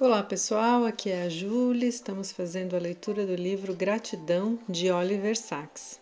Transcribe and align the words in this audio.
Olá 0.00 0.22
pessoal, 0.22 0.86
aqui 0.86 1.10
é 1.10 1.24
a 1.24 1.28
Júlia. 1.28 1.86
Estamos 1.86 2.32
fazendo 2.32 2.74
a 2.74 2.78
leitura 2.78 3.26
do 3.26 3.34
livro 3.34 3.74
Gratidão 3.74 4.58
de 4.66 4.90
Oliver 4.90 5.36
Sacks. 5.36 6.00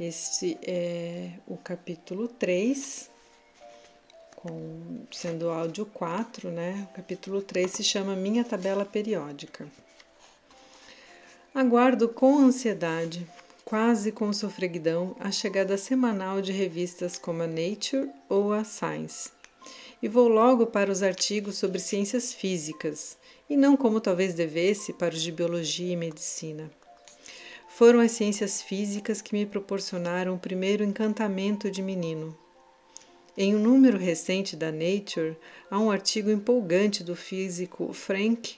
Este 0.00 0.58
é 0.64 1.34
o 1.46 1.56
capítulo 1.56 2.26
3, 2.26 3.08
com, 4.34 5.06
sendo 5.12 5.46
o 5.46 5.50
áudio 5.50 5.86
4, 5.86 6.50
né? 6.50 6.88
O 6.90 6.96
capítulo 6.96 7.40
3 7.40 7.70
se 7.70 7.84
chama 7.84 8.16
Minha 8.16 8.42
Tabela 8.42 8.84
Periódica. 8.84 9.68
Aguardo 11.54 12.08
com 12.08 12.36
ansiedade, 12.36 13.24
quase 13.64 14.10
com 14.10 14.32
sofreguidão, 14.32 15.14
a 15.20 15.30
chegada 15.30 15.78
semanal 15.78 16.42
de 16.42 16.50
revistas 16.50 17.16
como 17.16 17.44
a 17.44 17.46
Nature 17.46 18.10
ou 18.28 18.52
a 18.52 18.64
Science 18.64 19.30
e 20.02 20.08
vou 20.08 20.28
logo 20.28 20.66
para 20.66 20.90
os 20.90 21.02
artigos 21.02 21.56
sobre 21.58 21.78
ciências 21.78 22.32
físicas, 22.32 23.18
e 23.50 23.56
não 23.56 23.76
como 23.76 24.00
talvez 24.00 24.32
devesse 24.32 24.92
para 24.92 25.12
os 25.12 25.20
de 25.20 25.32
biologia 25.32 25.92
e 25.92 25.96
medicina. 25.96 26.70
Foram 27.68 27.98
as 27.98 28.12
ciências 28.12 28.62
físicas 28.62 29.20
que 29.20 29.34
me 29.34 29.44
proporcionaram 29.44 30.34
o 30.34 30.38
primeiro 30.38 30.84
encantamento 30.84 31.68
de 31.68 31.82
menino. 31.82 32.36
Em 33.36 33.56
um 33.56 33.58
número 33.58 33.98
recente 33.98 34.54
da 34.54 34.70
Nature, 34.70 35.36
há 35.68 35.80
um 35.80 35.90
artigo 35.90 36.30
empolgante 36.30 37.02
do 37.02 37.16
físico 37.16 37.92
Frank 37.92 38.56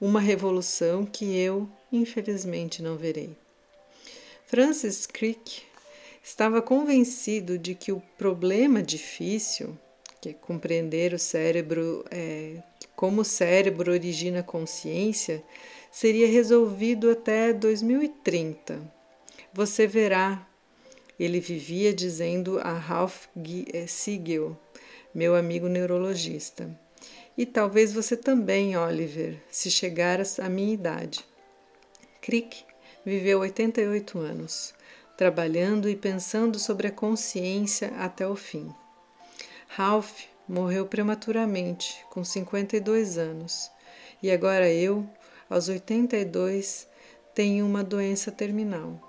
Uma 0.00 0.18
revolução 0.18 1.04
que 1.04 1.36
eu, 1.36 1.68
infelizmente, 1.92 2.82
não 2.82 2.96
verei. 2.96 3.36
Francis 4.52 5.06
Crick 5.06 5.62
estava 6.22 6.60
convencido 6.60 7.58
de 7.58 7.74
que 7.74 7.90
o 7.90 8.02
problema 8.18 8.82
difícil, 8.82 9.78
que 10.20 10.28
é 10.28 10.32
compreender 10.34 11.14
o 11.14 11.18
cérebro, 11.18 12.04
é, 12.10 12.62
como 12.94 13.22
o 13.22 13.24
cérebro 13.24 13.90
origina 13.90 14.42
consciência, 14.42 15.42
seria 15.90 16.28
resolvido 16.28 17.10
até 17.10 17.50
2030. 17.54 18.78
Você 19.54 19.86
verá, 19.86 20.46
ele 21.18 21.40
vivia 21.40 21.90
dizendo 21.90 22.58
a 22.58 22.74
Ralph 22.74 23.28
é, 23.72 23.86
Siegel, 23.86 24.54
meu 25.14 25.34
amigo 25.34 25.66
neurologista. 25.66 26.68
E 27.38 27.46
talvez 27.46 27.90
você 27.90 28.18
também, 28.18 28.76
Oliver, 28.76 29.42
se 29.50 29.70
chegar 29.70 30.20
à 30.20 30.48
minha 30.50 30.74
idade. 30.74 31.24
Crick 32.20 32.70
viveu 33.04 33.40
88 33.40 34.18
anos, 34.18 34.74
trabalhando 35.16 35.88
e 35.88 35.96
pensando 35.96 36.58
sobre 36.58 36.88
a 36.88 36.92
consciência 36.92 37.92
até 37.98 38.26
o 38.26 38.36
fim. 38.36 38.72
Ralph 39.68 40.24
morreu 40.48 40.86
prematuramente, 40.86 42.04
com 42.10 42.24
52 42.24 43.18
anos, 43.18 43.70
e 44.22 44.30
agora 44.30 44.70
eu, 44.70 45.08
aos 45.48 45.68
82, 45.68 46.86
tenho 47.34 47.66
uma 47.66 47.82
doença 47.82 48.30
terminal. 48.30 49.00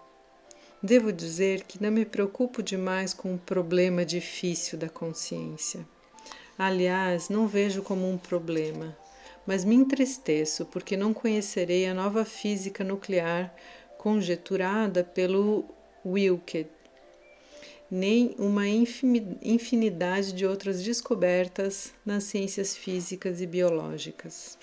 Devo 0.81 1.13
dizer 1.13 1.63
que 1.63 1.81
não 1.81 1.91
me 1.91 2.05
preocupo 2.05 2.61
demais 2.61 3.13
com 3.13 3.33
o 3.33 3.37
problema 3.37 4.05
difícil 4.05 4.77
da 4.77 4.89
consciência. 4.89 5.85
Aliás, 6.57 7.29
não 7.29 7.47
vejo 7.47 7.81
como 7.81 8.09
um 8.09 8.17
problema, 8.17 8.95
mas 9.45 9.63
me 9.63 9.75
entristeço 9.75 10.65
porque 10.65 10.97
não 10.97 11.13
conhecerei 11.13 11.87
a 11.87 11.93
nova 11.93 12.25
física 12.25 12.83
nuclear 12.83 13.53
conjeturada 14.03 15.01
pelo 15.01 15.63
Wilke, 16.05 16.67
nem 17.89 18.35
uma 18.37 18.67
infinidade 18.67 20.33
de 20.33 20.45
outras 20.45 20.83
descobertas 20.83 21.93
nas 22.05 22.25
ciências 22.25 22.75
físicas 22.75 23.39
e 23.39 23.47
biológicas. 23.47 24.57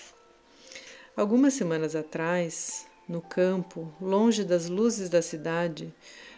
Algumas 1.16 1.54
semanas 1.54 1.96
atrás, 1.96 2.86
no 3.08 3.22
campo, 3.22 3.90
longe 3.98 4.44
das 4.44 4.68
luzes 4.68 5.08
da 5.08 5.22
cidade, 5.22 5.90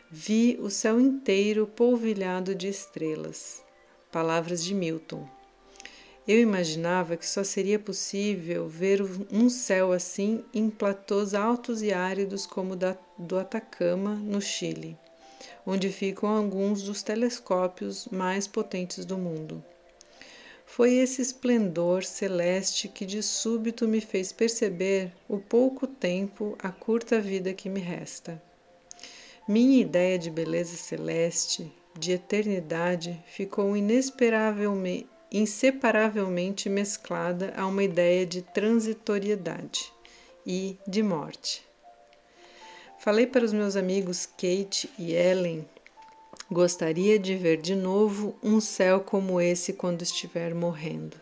vi 0.09 0.57
o 0.63 0.71
céu 0.71 1.01
inteiro 1.01 1.67
polvilhado 1.67 2.55
de 2.55 2.69
estrelas. 2.69 3.65
Palavras 4.13 4.63
de 4.63 4.77
Milton. 4.77 5.29
Eu 6.27 6.39
imaginava 6.39 7.17
que 7.17 7.27
só 7.27 7.43
seria 7.43 7.81
possível 7.81 8.69
ver 8.69 9.03
um 9.33 9.49
céu 9.49 9.91
assim 9.91 10.45
em 10.55 10.71
platôs 10.71 11.35
altos 11.35 11.83
e 11.83 11.93
áridos 11.93 12.47
como 12.47 12.75
o 12.75 12.77
da, 12.77 12.97
do 13.19 13.37
Atacama, 13.37 14.15
no 14.15 14.41
Chile, 14.41 14.97
onde 15.67 15.91
ficam 15.91 16.29
alguns 16.29 16.83
dos 16.85 17.03
telescópios 17.03 18.07
mais 18.07 18.47
potentes 18.47 19.05
do 19.05 19.19
mundo. 19.19 19.65
Foi 20.65 20.95
esse 20.95 21.21
esplendor 21.21 22.05
celeste 22.05 22.87
que 22.87 23.05
de 23.05 23.21
súbito 23.21 23.89
me 23.89 24.01
fez 24.01 24.31
perceber 24.33 25.13
o 25.29 25.39
pouco 25.39 25.89
tempo, 25.89 26.57
a 26.63 26.71
curta 26.71 27.21
vida 27.21 27.53
que 27.53 27.69
me 27.69 27.81
resta. 27.81 28.41
Minha 29.47 29.83
ideia 29.83 30.17
de 30.21 30.31
beleza 30.31 30.77
celeste, 30.77 31.71
de 31.99 32.13
eternidade, 32.13 33.21
ficou 33.27 33.77
inesperavelmente 33.77 35.12
inseparavelmente 35.33 36.69
mesclada 36.69 37.55
a 37.57 37.67
uma 37.67 37.83
ideia 37.83 38.27
de 38.27 38.43
transitoriedade 38.43 39.91
e 40.47 40.77
de 40.87 41.03
morte. 41.03 41.65
Falei 42.99 43.27
para 43.27 43.45
os 43.45 43.53
meus 43.53 43.75
amigos 43.75 44.27
Kate 44.27 44.91
e 44.99 45.15
Ellen. 45.15 45.67
Gostaria 46.51 47.19
de 47.19 47.35
ver 47.35 47.57
de 47.63 47.75
novo 47.75 48.37
um 48.43 48.61
céu 48.61 49.01
como 49.01 49.41
esse 49.41 49.73
quando 49.73 50.03
estiver 50.03 50.55
morrendo. 50.55 51.17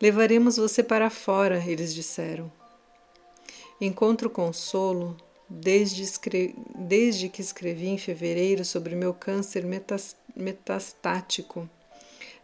Levaremos 0.00 0.56
você 0.56 0.82
para 0.82 1.10
fora, 1.10 1.62
eles 1.64 1.94
disseram. 1.94 2.50
Encontro 3.78 4.30
consolo 4.30 5.16
desde, 5.48 6.04
desde 6.74 7.28
que 7.28 7.42
escrevi 7.42 7.88
em 7.88 7.98
fevereiro 7.98 8.64
sobre 8.64 8.94
meu 8.94 9.12
câncer 9.12 9.64
metastático 10.34 11.68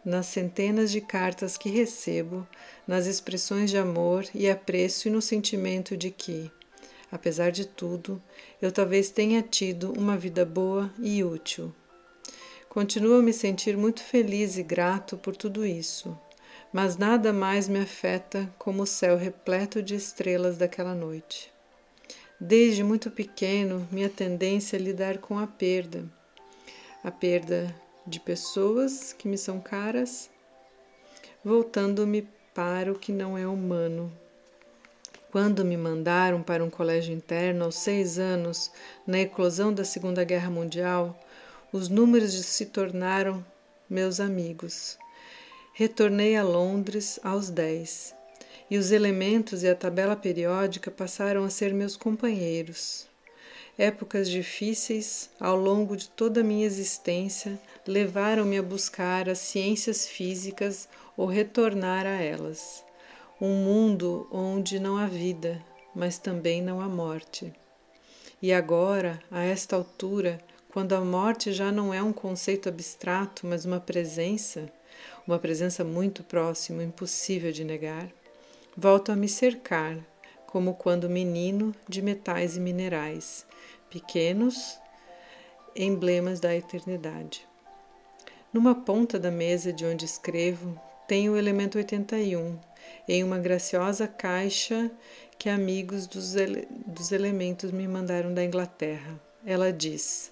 nas 0.03 0.25
centenas 0.25 0.91
de 0.91 1.01
cartas 1.01 1.57
que 1.57 1.69
recebo, 1.69 2.47
nas 2.87 3.05
expressões 3.05 3.69
de 3.69 3.77
amor 3.77 4.25
e 4.33 4.49
apreço 4.49 5.07
e 5.07 5.11
no 5.11 5.21
sentimento 5.21 5.95
de 5.95 6.09
que, 6.09 6.51
apesar 7.11 7.51
de 7.51 7.65
tudo, 7.65 8.21
eu 8.61 8.71
talvez 8.71 9.09
tenha 9.09 9.41
tido 9.41 9.93
uma 9.97 10.17
vida 10.17 10.45
boa 10.45 10.91
e 10.99 11.23
útil. 11.23 11.73
Continuo 12.69 13.19
a 13.19 13.21
me 13.21 13.33
sentir 13.33 13.75
muito 13.75 14.01
feliz 14.01 14.57
e 14.57 14.63
grato 14.63 15.17
por 15.17 15.35
tudo 15.35 15.65
isso, 15.65 16.17
mas 16.71 16.97
nada 16.97 17.33
mais 17.33 17.67
me 17.67 17.79
afeta 17.79 18.49
como 18.57 18.83
o 18.83 18.87
céu 18.87 19.17
repleto 19.17 19.83
de 19.83 19.95
estrelas 19.95 20.57
daquela 20.57 20.95
noite. 20.95 21.51
Desde 22.39 22.83
muito 22.83 23.11
pequeno, 23.11 23.87
minha 23.91 24.09
tendência 24.09 24.75
é 24.75 24.79
lidar 24.79 25.19
com 25.19 25.37
a 25.37 25.45
perda. 25.45 26.05
A 27.03 27.11
perda 27.11 27.75
de 28.05 28.19
pessoas 28.19 29.13
que 29.13 29.27
me 29.27 29.37
são 29.37 29.59
caras, 29.59 30.29
voltando-me 31.43 32.27
para 32.53 32.91
o 32.91 32.99
que 32.99 33.11
não 33.11 33.37
é 33.37 33.47
humano. 33.47 34.11
Quando 35.31 35.63
me 35.63 35.77
mandaram 35.77 36.43
para 36.43 36.63
um 36.63 36.69
colégio 36.69 37.13
interno 37.13 37.65
aos 37.65 37.75
seis 37.75 38.19
anos, 38.19 38.69
na 39.07 39.19
eclosão 39.19 39.73
da 39.73 39.85
Segunda 39.85 40.23
Guerra 40.23 40.49
Mundial, 40.49 41.17
os 41.71 41.87
números 41.87 42.33
se 42.33 42.65
tornaram 42.65 43.45
meus 43.89 44.19
amigos. 44.19 44.97
Retornei 45.73 46.35
a 46.35 46.43
Londres 46.43 47.19
aos 47.23 47.49
dez 47.49 48.13
e 48.69 48.77
os 48.77 48.91
elementos 48.91 49.63
e 49.63 49.69
a 49.69 49.75
tabela 49.75 50.15
periódica 50.15 50.91
passaram 50.91 51.43
a 51.43 51.49
ser 51.49 51.73
meus 51.73 51.95
companheiros. 51.95 53.10
Épocas 53.81 54.29
difíceis, 54.29 55.31
ao 55.39 55.55
longo 55.55 55.97
de 55.97 56.07
toda 56.07 56.41
a 56.41 56.43
minha 56.43 56.67
existência, 56.67 57.59
levaram-me 57.87 58.59
a 58.59 58.61
buscar 58.61 59.27
as 59.27 59.39
ciências 59.39 60.07
físicas 60.07 60.87
ou 61.17 61.25
retornar 61.25 62.05
a 62.05 62.21
elas. 62.21 62.85
Um 63.41 63.65
mundo 63.65 64.27
onde 64.31 64.79
não 64.79 64.97
há 64.97 65.07
vida, 65.07 65.59
mas 65.95 66.19
também 66.19 66.61
não 66.61 66.79
há 66.79 66.87
morte. 66.87 67.51
E 68.39 68.53
agora, 68.53 69.19
a 69.31 69.41
esta 69.41 69.77
altura, 69.77 70.39
quando 70.69 70.93
a 70.93 71.01
morte 71.01 71.51
já 71.51 71.71
não 71.71 71.91
é 71.91 72.03
um 72.03 72.13
conceito 72.13 72.69
abstrato, 72.69 73.47
mas 73.47 73.65
uma 73.65 73.79
presença, 73.79 74.71
uma 75.25 75.39
presença 75.39 75.83
muito 75.83 76.23
próxima, 76.23 76.83
impossível 76.83 77.51
de 77.51 77.63
negar, 77.63 78.07
volto 78.77 79.11
a 79.11 79.15
me 79.15 79.27
cercar, 79.27 79.97
como 80.45 80.75
quando 80.75 81.09
menino, 81.09 81.73
de 81.89 81.99
metais 82.03 82.57
e 82.57 82.59
minerais, 82.59 83.43
pequenos 83.91 84.79
emblemas 85.75 86.39
da 86.39 86.55
eternidade. 86.55 87.45
Numa 88.51 88.73
ponta 88.73 89.19
da 89.19 89.29
mesa 89.29 89.71
de 89.71 89.85
onde 89.85 90.05
escrevo, 90.05 90.79
tenho 91.07 91.33
o 91.33 91.37
elemento 91.37 91.77
81, 91.77 92.57
em 93.07 93.23
uma 93.23 93.37
graciosa 93.37 94.07
caixa 94.07 94.89
que 95.37 95.49
amigos 95.49 96.07
dos, 96.07 96.35
ele 96.35 96.67
dos 96.87 97.11
elementos 97.11 97.71
me 97.71 97.87
mandaram 97.87 98.33
da 98.33 98.43
Inglaterra. 98.43 99.19
Ela 99.45 99.71
diz: 99.73 100.31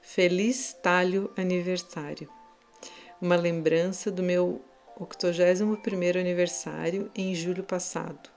Feliz 0.00 0.72
talho 0.72 1.30
aniversário. 1.36 2.28
Uma 3.20 3.36
lembrança 3.36 4.10
do 4.10 4.22
meu 4.22 4.60
81º 4.98 6.20
aniversário 6.20 7.10
em 7.14 7.34
julho 7.34 7.62
passado. 7.62 8.30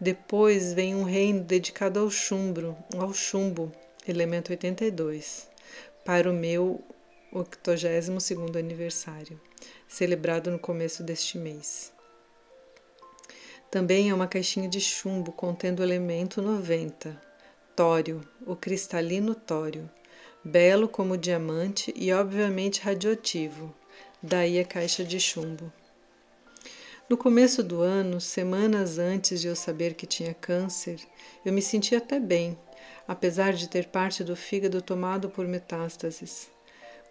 Depois 0.00 0.72
vem 0.72 0.94
um 0.94 1.04
reino 1.04 1.40
dedicado 1.40 2.00
ao 2.00 2.10
chumbo, 2.10 2.76
ao 2.96 3.12
chumbo, 3.12 3.70
elemento 4.10 4.50
82, 4.50 5.48
para 6.04 6.30
o 6.30 6.34
meu 6.34 6.82
82º 7.32 8.56
aniversário, 8.58 9.40
celebrado 9.88 10.50
no 10.50 10.58
começo 10.58 11.02
deste 11.02 11.38
mês. 11.38 11.92
Também 13.70 14.10
é 14.10 14.14
uma 14.14 14.26
caixinha 14.26 14.68
de 14.68 14.80
chumbo 14.80 15.30
contendo 15.30 15.80
o 15.80 15.84
elemento 15.84 16.42
90, 16.42 17.20
tório, 17.76 18.20
o 18.44 18.56
cristalino 18.56 19.34
tório, 19.34 19.88
belo 20.42 20.88
como 20.88 21.16
diamante 21.16 21.92
e 21.94 22.12
obviamente 22.12 22.80
radioativo, 22.80 23.72
daí 24.22 24.58
a 24.58 24.64
caixa 24.64 25.04
de 25.04 25.20
chumbo. 25.20 25.72
No 27.08 27.16
começo 27.16 27.62
do 27.62 27.80
ano, 27.80 28.20
semanas 28.20 28.98
antes 28.98 29.40
de 29.40 29.48
eu 29.48 29.56
saber 29.56 29.94
que 29.94 30.06
tinha 30.06 30.34
câncer, 30.34 31.00
eu 31.44 31.52
me 31.52 31.60
sentia 31.60 31.98
até 31.98 32.20
bem, 32.20 32.56
apesar 33.06 33.52
de 33.52 33.68
ter 33.68 33.88
parte 33.88 34.22
do 34.22 34.36
fígado 34.36 34.80
tomado 34.80 35.28
por 35.28 35.46
metástases. 35.46 36.48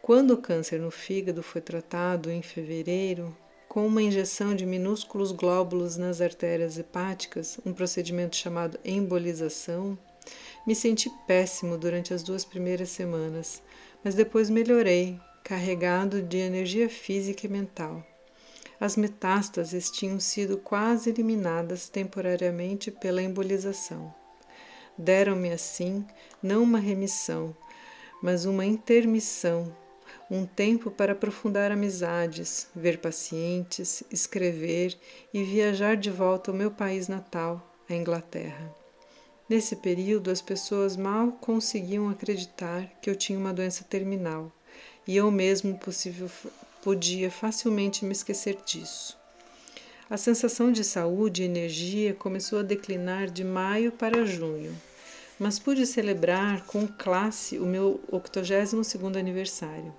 Quando 0.02 0.32
o 0.32 0.38
câncer 0.38 0.80
no 0.80 0.92
fígado 0.92 1.44
foi 1.44 1.62
tratado 1.62 2.32
em 2.32 2.42
fevereiro, 2.42 3.36
com 3.68 3.86
uma 3.86 4.02
injeção 4.02 4.56
de 4.56 4.66
minúsculos 4.66 5.32
glóbulos 5.32 5.98
nas 5.98 6.22
artérias 6.22 6.78
hepáticas, 6.78 7.60
um 7.66 7.74
procedimento 7.74 8.36
chamado 8.36 8.80
embolização, 8.84 9.98
me 10.66 10.74
senti 10.74 11.10
péssimo 11.28 11.78
durante 11.78 12.14
as 12.14 12.24
duas 12.24 12.44
primeiras 12.44 12.90
semanas, 12.90 13.62
mas 14.04 14.16
depois 14.16 14.50
melhorei, 14.50 15.20
carregado 15.44 16.22
de 16.22 16.38
energia 16.38 16.90
física 16.90 17.46
e 17.46 17.50
mental. 17.50 18.04
As 18.80 18.96
metástases 18.96 19.92
tinham 19.92 20.20
sido 20.20 20.58
quase 20.58 21.10
eliminadas 21.10 21.90
temporariamente 21.90 22.90
pela 22.90 23.22
embolização. 23.22 24.14
Deram-me 25.00 25.52
assim 25.52 26.06
não 26.44 26.62
uma 26.62 26.78
remissão, 26.78 27.56
mas 28.22 28.46
uma 28.46 28.66
intermissão 28.66 29.74
um 30.30 30.46
tempo 30.46 30.92
para 30.92 31.14
aprofundar 31.14 31.72
amizades, 31.72 32.68
ver 32.76 33.00
pacientes, 33.00 34.04
escrever 34.12 34.96
e 35.34 35.44
viajar 35.44 35.98
de 35.98 36.12
volta 36.12 36.52
ao 36.52 36.58
meu 36.58 36.70
país 36.70 37.08
natal, 37.08 37.76
a 37.90 37.94
Inglaterra. 37.94 38.76
Nesse 39.50 39.76
período, 39.76 40.30
as 40.30 40.42
pessoas 40.42 40.96
mal 40.96 41.32
conseguiam 41.32 42.10
acreditar 42.10 42.86
que 43.02 43.10
eu 43.10 43.16
tinha 43.16 43.40
uma 43.40 43.54
doença 43.54 43.84
terminal 43.84 44.52
e 45.08 45.18
eu 45.18 45.32
mesmo 45.32 45.76
possível, 45.80 46.30
podia 46.84 47.32
facilmente 47.32 48.06
me 48.06 48.12
esquecer 48.12 48.58
disso. 48.64 49.18
A 50.08 50.18
sensação 50.18 50.72
de 50.72 50.84
saúde 50.84 51.42
e 51.42 51.46
energia 51.46 52.14
começou 52.14 52.60
a 52.60 52.64
declinar 52.64 53.30
de 53.30 53.44
maio 53.44 53.92
para 53.92 54.26
junho, 54.26 54.76
mas 55.40 55.58
pude 55.58 55.86
celebrar 55.86 56.66
com 56.66 56.86
classe 56.86 57.58
o 57.58 57.66
meu 57.66 58.02
82º 58.12 59.18
aniversário. 59.18 59.94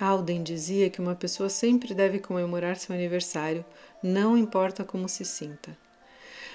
Alden 0.00 0.42
dizia 0.42 0.88
que 0.88 1.00
uma 1.00 1.14
pessoa 1.14 1.48
sempre 1.48 1.92
deve 1.92 2.18
comemorar 2.20 2.76
seu 2.76 2.94
aniversário, 2.94 3.64
não 4.02 4.38
importa 4.38 4.84
como 4.84 5.08
se 5.08 5.24
sinta. 5.24 5.76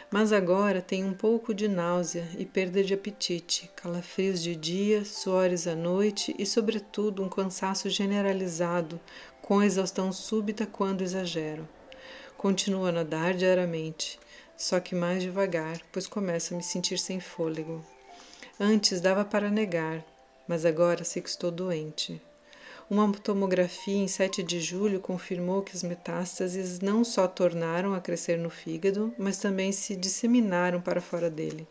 Mas 0.10 0.32
agora 0.32 0.82
tenho 0.82 1.08
um 1.08 1.14
pouco 1.14 1.54
de 1.54 1.68
náusea 1.68 2.26
e 2.38 2.46
perda 2.46 2.84
de 2.84 2.94
apetite, 2.94 3.70
calafrios 3.76 4.42
de 4.42 4.56
dia, 4.56 5.04
suores 5.04 5.68
à 5.68 5.76
noite 5.76 6.34
e, 6.38 6.46
sobretudo, 6.46 7.24
um 7.24 7.28
cansaço 7.30 7.90
generalizado, 7.90 9.00
com 9.42 9.62
exaustão 9.62 10.12
súbita 10.12 10.66
quando 10.66 11.02
exagero. 11.02 11.68
Continuo 12.38 12.86
a 12.86 12.92
nadar 12.92 13.34
diariamente, 13.34 14.20
só 14.64 14.80
que 14.80 14.96
mais 14.96 15.22
devagar, 15.22 15.82
pois 15.92 16.08
começo 16.08 16.54
a 16.54 16.58
me 16.58 16.64
sentir 16.64 16.98
sem 16.98 17.20
fôlego. 17.20 17.84
Antes 18.58 19.02
dava 19.02 19.26
para 19.26 19.52
negar, 19.52 20.02
mas 20.48 20.64
agora 20.66 21.04
sei 21.04 21.22
que 21.22 21.28
estou 21.28 21.52
doente. 21.52 22.22
Uma 22.90 23.12
tomografia 23.12 23.98
em 23.98 24.08
7 24.08 24.42
de 24.42 24.62
julho 24.62 25.02
confirmou 25.02 25.64
que 25.64 25.76
as 25.76 25.84
metástases 25.84 26.80
não 26.80 27.04
só 27.04 27.28
tornaram 27.28 27.94
a 27.94 28.00
crescer 28.00 28.38
no 28.38 28.50
fígado, 28.50 29.14
mas 29.18 29.38
também 29.38 29.74
se 29.74 29.98
disseminaram 29.98 30.80
para 30.80 31.02
fora 31.02 31.30
dele. 31.30 31.68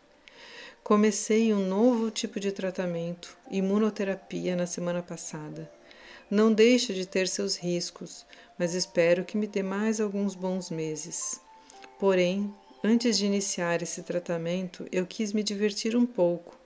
Comecei 0.83 1.51
um 1.51 1.67
novo 1.67 2.11
tipo 2.11 2.39
de 2.39 2.51
tratamento, 2.51 3.35
imunoterapia, 3.49 4.55
na 4.55 4.67
semana 4.67 5.01
passada. 5.01 5.67
Não 6.29 6.53
deixa 6.53 6.93
de 6.93 7.07
ter 7.07 7.27
seus 7.27 7.55
riscos, 7.55 8.23
mas 8.55 8.75
espero 8.75 9.25
que 9.25 9.35
me 9.35 9.47
dê 9.47 9.63
mais 9.63 9.99
alguns 9.99 10.35
bons 10.35 10.69
meses. 10.69 11.41
Porém, 11.99 12.53
antes 12.83 13.17
de 13.17 13.25
iniciar 13.25 13.81
esse 13.81 14.03
tratamento, 14.03 14.85
eu 14.91 15.05
quis 15.05 15.31
me 15.31 15.41
divertir 15.41 15.95
um 15.95 16.05
pouco 16.05 16.59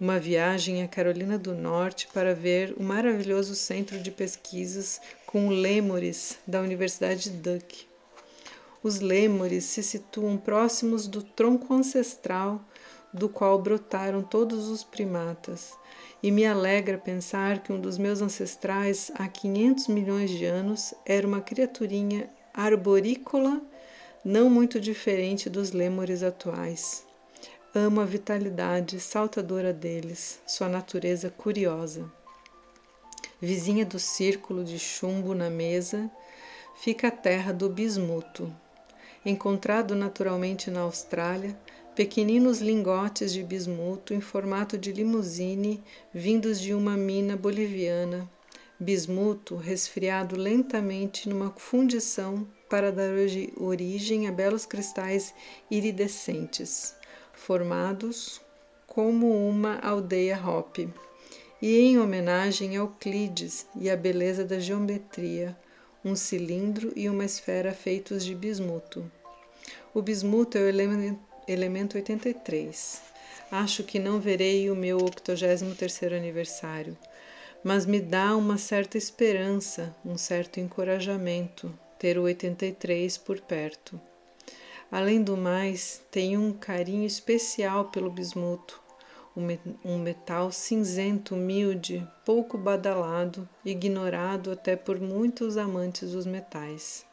uma 0.00 0.18
viagem 0.18 0.82
à 0.82 0.88
Carolina 0.88 1.38
do 1.38 1.54
Norte 1.54 2.08
para 2.12 2.34
ver 2.34 2.74
o 2.76 2.82
maravilhoso 2.82 3.54
centro 3.54 4.00
de 4.00 4.10
pesquisas 4.10 5.00
com 5.24 5.48
lêmures 5.48 6.38
da 6.44 6.60
Universidade 6.60 7.30
Duke. 7.30 7.86
Os 8.82 8.98
lêmures 8.98 9.64
se 9.64 9.80
situam 9.80 10.36
próximos 10.36 11.06
do 11.06 11.22
tronco 11.22 11.72
ancestral 11.72 12.60
do 13.14 13.28
qual 13.28 13.60
brotaram 13.60 14.22
todos 14.22 14.68
os 14.68 14.82
primatas, 14.82 15.72
e 16.20 16.32
me 16.32 16.44
alegra 16.44 16.98
pensar 16.98 17.62
que 17.62 17.72
um 17.72 17.80
dos 17.80 17.96
meus 17.96 18.20
ancestrais 18.20 19.12
há 19.14 19.28
500 19.28 19.86
milhões 19.86 20.30
de 20.30 20.44
anos 20.44 20.94
era 21.06 21.26
uma 21.26 21.40
criaturinha 21.40 22.28
arborícola 22.52 23.62
não 24.24 24.48
muito 24.48 24.80
diferente 24.80 25.50
dos 25.50 25.72
lêmures 25.72 26.22
atuais. 26.22 27.04
Amo 27.74 28.00
a 28.00 28.04
vitalidade 28.04 29.00
saltadora 29.00 29.72
deles, 29.72 30.40
sua 30.46 30.68
natureza 30.68 31.28
curiosa. 31.28 32.08
Vizinha 33.40 33.84
do 33.84 33.98
círculo 33.98 34.62
de 34.62 34.78
chumbo 34.78 35.34
na 35.34 35.50
mesa, 35.50 36.08
fica 36.76 37.08
a 37.08 37.10
terra 37.10 37.52
do 37.52 37.68
bismuto. 37.68 38.54
Encontrado 39.26 39.96
naturalmente 39.96 40.70
na 40.70 40.80
Austrália, 40.80 41.58
pequeninos 41.96 42.60
lingotes 42.60 43.32
de 43.32 43.42
bismuto 43.42 44.14
em 44.14 44.20
formato 44.20 44.78
de 44.78 44.92
limusine 44.92 45.82
vindos 46.14 46.60
de 46.60 46.72
uma 46.72 46.96
mina 46.96 47.36
boliviana. 47.36 48.30
Bismuto 48.78 49.56
resfriado 49.56 50.36
lentamente 50.36 51.28
numa 51.28 51.50
fundição 51.56 52.46
para 52.72 52.90
dar 52.90 53.10
origem 53.58 54.26
a 54.26 54.32
belos 54.32 54.64
cristais 54.64 55.34
iridescentes 55.70 56.96
formados 57.34 58.40
como 58.86 59.46
uma 59.46 59.78
aldeia 59.80 60.40
hop, 60.42 60.78
e 61.60 61.78
em 61.78 61.98
homenagem 61.98 62.70
a 62.70 62.74
Euclides 62.76 63.66
e 63.78 63.90
à 63.90 63.94
beleza 63.94 64.42
da 64.42 64.58
geometria, 64.58 65.54
um 66.02 66.16
cilindro 66.16 66.94
e 66.96 67.10
uma 67.10 67.26
esfera 67.26 67.74
feitos 67.74 68.24
de 68.24 68.34
bismuto. 68.34 69.04
O 69.92 70.00
bismuto 70.00 70.56
é 70.56 70.62
o 70.62 71.20
elemento 71.46 71.98
83. 71.98 73.02
Acho 73.50 73.84
que 73.84 73.98
não 73.98 74.18
verei 74.18 74.70
o 74.70 74.74
meu 74.74 74.96
83º 74.96 76.16
aniversário, 76.16 76.96
mas 77.62 77.84
me 77.84 78.00
dá 78.00 78.34
uma 78.34 78.56
certa 78.56 78.96
esperança, 78.96 79.94
um 80.02 80.16
certo 80.16 80.58
encorajamento 80.58 81.70
ter 82.02 82.18
o 82.18 82.22
83 82.22 83.16
por 83.18 83.40
perto. 83.40 84.00
Além 84.90 85.22
do 85.22 85.36
mais, 85.36 86.02
tenho 86.10 86.40
um 86.40 86.52
carinho 86.52 87.06
especial 87.06 87.92
pelo 87.92 88.10
bismuto, 88.10 88.82
um 89.84 89.98
metal 89.98 90.50
cinzento 90.50 91.36
humilde, 91.36 92.04
pouco 92.24 92.58
badalado, 92.58 93.48
ignorado 93.64 94.50
até 94.50 94.74
por 94.74 95.00
muitos 95.00 95.56
amantes 95.56 96.10
dos 96.10 96.26
metais. 96.26 97.06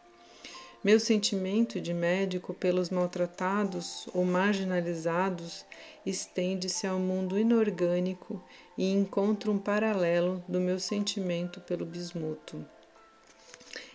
Meu 0.83 0.99
sentimento 0.99 1.79
de 1.79 1.93
médico 1.93 2.51
pelos 2.51 2.89
maltratados 2.89 4.09
ou 4.11 4.25
marginalizados 4.25 5.67
estende-se 6.03 6.87
ao 6.87 6.97
mundo 6.97 7.37
inorgânico 7.37 8.43
e 8.75 8.91
encontra 8.91 9.51
um 9.51 9.59
paralelo 9.59 10.43
do 10.47 10.59
meu 10.59 10.79
sentimento 10.79 11.61
pelo 11.61 11.85
bismuto. 11.85 12.65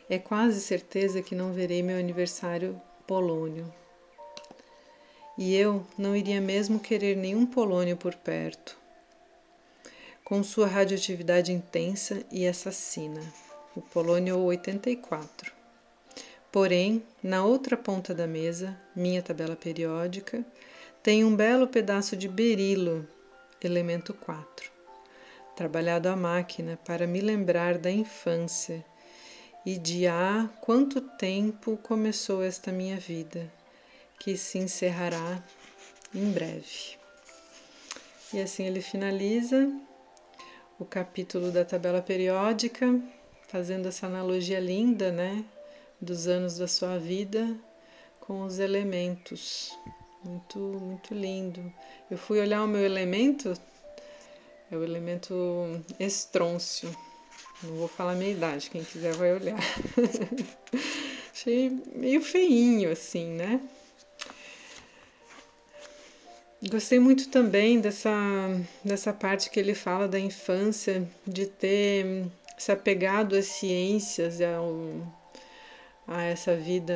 É 0.08 0.18
quase 0.18 0.60
certeza 0.60 1.22
que 1.22 1.34
não 1.34 1.52
verei 1.52 1.82
meu 1.82 1.98
aniversário 1.98 2.80
polônio. 3.06 3.72
E 5.36 5.56
eu 5.56 5.84
não 5.96 6.14
iria 6.14 6.40
mesmo 6.40 6.78
querer 6.78 7.16
nenhum 7.16 7.46
polônio 7.46 7.96
por 7.96 8.14
perto, 8.14 8.76
com 10.22 10.42
sua 10.44 10.66
radioatividade 10.66 11.52
intensa 11.52 12.22
e 12.30 12.46
assassina, 12.46 13.20
o 13.74 13.80
polônio 13.80 14.38
84. 14.38 15.52
Porém, 16.52 17.02
na 17.22 17.44
outra 17.44 17.76
ponta 17.76 18.14
da 18.14 18.26
mesa, 18.26 18.78
minha 18.94 19.22
tabela 19.22 19.56
periódica, 19.56 20.44
tem 21.02 21.24
um 21.24 21.34
belo 21.34 21.66
pedaço 21.66 22.16
de 22.16 22.28
berilo, 22.28 23.08
elemento 23.60 24.14
4, 24.14 24.70
trabalhado 25.56 26.08
à 26.08 26.14
máquina 26.14 26.78
para 26.84 27.06
me 27.06 27.20
lembrar 27.20 27.76
da 27.78 27.90
infância 27.90 28.84
e 29.64 29.78
de 29.78 30.06
há 30.06 30.48
quanto 30.60 31.00
tempo 31.00 31.76
começou 31.78 32.42
esta 32.42 32.70
minha 32.70 32.98
vida, 32.98 33.50
que 34.18 34.36
se 34.36 34.58
encerrará 34.58 35.42
em 36.14 36.30
breve. 36.30 36.98
E 38.32 38.40
assim 38.40 38.64
ele 38.64 38.82
finaliza 38.82 39.70
o 40.78 40.84
capítulo 40.84 41.50
da 41.50 41.64
tabela 41.64 42.02
periódica, 42.02 43.00
fazendo 43.48 43.88
essa 43.88 44.06
analogia 44.06 44.60
linda, 44.60 45.12
né, 45.12 45.44
dos 46.00 46.26
anos 46.26 46.58
da 46.58 46.66
sua 46.66 46.98
vida 46.98 47.56
com 48.20 48.42
os 48.42 48.58
elementos. 48.58 49.76
Muito, 50.24 50.58
muito 50.58 51.14
lindo. 51.14 51.72
Eu 52.10 52.16
fui 52.16 52.40
olhar 52.40 52.64
o 52.64 52.66
meu 52.66 52.84
elemento, 52.84 53.52
é 54.70 54.76
o 54.76 54.82
elemento 54.82 55.34
estrôncio. 56.00 56.90
Não 57.64 57.76
vou 57.76 57.88
falar 57.88 58.14
minha 58.14 58.30
idade, 58.30 58.70
quem 58.70 58.84
quiser 58.84 59.14
vai 59.14 59.32
olhar. 59.32 59.58
Achei 61.32 61.70
meio 61.94 62.22
feinho 62.22 62.92
assim, 62.92 63.26
né? 63.26 63.60
Gostei 66.70 66.98
muito 66.98 67.28
também 67.28 67.80
dessa, 67.80 68.10
dessa 68.82 69.12
parte 69.12 69.50
que 69.50 69.60
ele 69.60 69.74
fala 69.74 70.08
da 70.08 70.18
infância, 70.18 71.06
de 71.26 71.46
ter 71.46 72.26
se 72.56 72.72
apegado 72.72 73.36
às 73.36 73.46
ciências, 73.46 74.40
ao, 74.40 75.12
a 76.06 76.22
essa 76.22 76.56
vida 76.56 76.94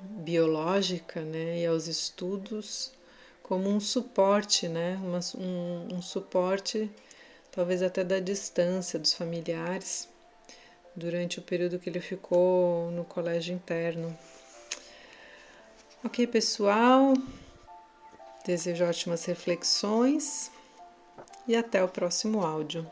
biológica 0.00 1.20
né, 1.20 1.60
e 1.60 1.66
aos 1.66 1.86
estudos 1.86 2.92
como 3.42 3.68
um 3.68 3.78
suporte, 3.78 4.68
né, 4.68 4.98
uma, 5.02 5.20
um, 5.36 5.96
um 5.96 6.02
suporte 6.02 6.90
talvez 7.54 7.82
até 7.82 8.02
da 8.02 8.18
distância 8.18 8.98
dos 8.98 9.14
familiares, 9.14 10.08
durante 10.96 11.38
o 11.38 11.42
período 11.42 11.78
que 11.78 11.88
ele 11.88 12.00
ficou 12.00 12.90
no 12.90 13.04
colégio 13.04 13.54
interno. 13.54 14.16
Ok, 16.02 16.26
pessoal, 16.26 17.14
desejo 18.44 18.84
ótimas 18.84 19.24
reflexões 19.24 20.50
e 21.46 21.54
até 21.54 21.82
o 21.82 21.88
próximo 21.88 22.44
áudio. 22.44 22.90